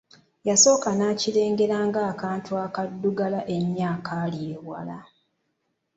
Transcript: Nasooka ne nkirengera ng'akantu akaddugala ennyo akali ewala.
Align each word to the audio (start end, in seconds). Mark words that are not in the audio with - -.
Nasooka 0.45 0.89
ne 0.95 1.05
nkirengera 1.13 1.77
ng'akantu 1.87 2.51
akaddugala 2.65 3.39
ennyo 3.55 3.83
akali 3.95 4.39
ewala. 4.55 4.97